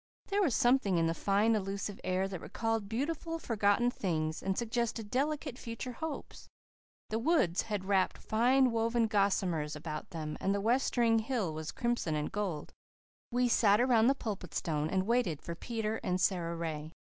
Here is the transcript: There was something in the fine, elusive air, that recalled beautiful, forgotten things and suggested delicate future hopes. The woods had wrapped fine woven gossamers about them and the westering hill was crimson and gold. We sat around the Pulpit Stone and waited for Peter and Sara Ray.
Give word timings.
There 0.29 0.41
was 0.41 0.55
something 0.55 0.97
in 0.97 1.05
the 1.05 1.13
fine, 1.13 1.53
elusive 1.53 2.01
air, 2.03 2.27
that 2.27 2.41
recalled 2.41 2.89
beautiful, 2.89 3.37
forgotten 3.37 3.91
things 3.91 4.41
and 4.41 4.57
suggested 4.57 5.11
delicate 5.11 5.59
future 5.59 5.91
hopes. 5.91 6.49
The 7.09 7.19
woods 7.19 7.61
had 7.61 7.85
wrapped 7.85 8.17
fine 8.17 8.71
woven 8.71 9.05
gossamers 9.07 9.75
about 9.75 10.09
them 10.09 10.37
and 10.41 10.55
the 10.55 10.59
westering 10.59 11.19
hill 11.19 11.53
was 11.53 11.71
crimson 11.71 12.15
and 12.15 12.31
gold. 12.31 12.73
We 13.31 13.47
sat 13.47 13.79
around 13.79 14.07
the 14.07 14.15
Pulpit 14.15 14.55
Stone 14.55 14.89
and 14.89 15.05
waited 15.05 15.39
for 15.39 15.53
Peter 15.53 15.97
and 15.97 16.19
Sara 16.19 16.55
Ray. 16.55 16.93